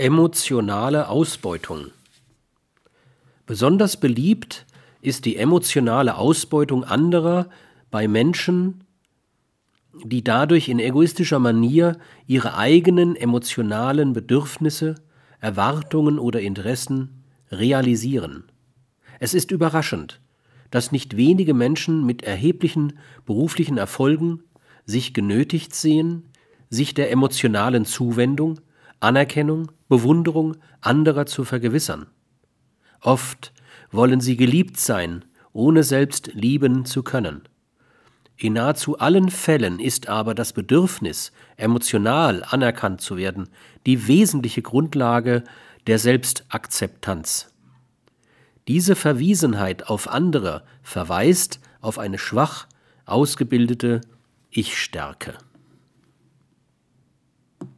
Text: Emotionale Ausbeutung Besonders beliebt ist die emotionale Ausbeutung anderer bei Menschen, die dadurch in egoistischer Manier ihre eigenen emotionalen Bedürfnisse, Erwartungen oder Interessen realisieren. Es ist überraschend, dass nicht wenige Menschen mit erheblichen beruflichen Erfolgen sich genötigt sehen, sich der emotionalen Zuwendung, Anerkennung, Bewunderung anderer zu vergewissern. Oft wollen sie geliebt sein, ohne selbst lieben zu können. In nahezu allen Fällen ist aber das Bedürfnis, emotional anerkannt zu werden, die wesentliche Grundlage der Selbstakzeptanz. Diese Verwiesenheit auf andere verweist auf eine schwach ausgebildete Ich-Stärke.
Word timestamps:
Emotionale 0.00 1.10
Ausbeutung 1.10 1.88
Besonders 3.44 3.98
beliebt 3.98 4.64
ist 5.02 5.26
die 5.26 5.36
emotionale 5.36 6.16
Ausbeutung 6.16 6.84
anderer 6.84 7.50
bei 7.90 8.08
Menschen, 8.08 8.84
die 10.02 10.24
dadurch 10.24 10.70
in 10.70 10.78
egoistischer 10.78 11.38
Manier 11.38 11.98
ihre 12.26 12.56
eigenen 12.56 13.14
emotionalen 13.14 14.14
Bedürfnisse, 14.14 14.94
Erwartungen 15.38 16.18
oder 16.18 16.40
Interessen 16.40 17.22
realisieren. 17.52 18.44
Es 19.18 19.34
ist 19.34 19.50
überraschend, 19.50 20.18
dass 20.70 20.92
nicht 20.92 21.18
wenige 21.18 21.52
Menschen 21.52 22.06
mit 22.06 22.22
erheblichen 22.22 22.94
beruflichen 23.26 23.76
Erfolgen 23.76 24.44
sich 24.86 25.12
genötigt 25.12 25.74
sehen, 25.74 26.30
sich 26.70 26.94
der 26.94 27.10
emotionalen 27.10 27.84
Zuwendung, 27.84 28.60
Anerkennung, 29.00 29.72
Bewunderung 29.88 30.56
anderer 30.80 31.26
zu 31.26 31.44
vergewissern. 31.44 32.06
Oft 33.00 33.52
wollen 33.90 34.20
sie 34.20 34.36
geliebt 34.36 34.78
sein, 34.78 35.24
ohne 35.52 35.82
selbst 35.82 36.30
lieben 36.34 36.84
zu 36.84 37.02
können. 37.02 37.42
In 38.36 38.54
nahezu 38.54 38.98
allen 38.98 39.30
Fällen 39.30 39.80
ist 39.80 40.08
aber 40.08 40.34
das 40.34 40.52
Bedürfnis, 40.52 41.32
emotional 41.56 42.44
anerkannt 42.48 43.00
zu 43.00 43.16
werden, 43.16 43.48
die 43.84 44.06
wesentliche 44.06 44.62
Grundlage 44.62 45.44
der 45.86 45.98
Selbstakzeptanz. 45.98 47.52
Diese 48.68 48.96
Verwiesenheit 48.96 49.88
auf 49.88 50.08
andere 50.08 50.62
verweist 50.82 51.60
auf 51.80 51.98
eine 51.98 52.18
schwach 52.18 52.66
ausgebildete 53.04 54.00
Ich-Stärke. 54.50 55.36